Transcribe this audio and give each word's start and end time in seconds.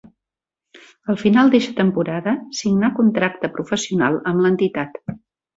Al 1.13 1.19
final 1.23 1.51
d'eixa 1.55 1.75
temporada 1.81 2.35
signa 2.63 2.91
contracte 3.01 3.53
professional 3.59 4.21
amb 4.33 4.47
l'entitat. 4.47 5.03